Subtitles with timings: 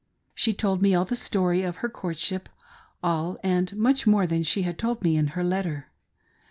[0.33, 2.49] She told me all the story of her courtship—
[3.03, 5.91] all, and much more than she had told me in her letter.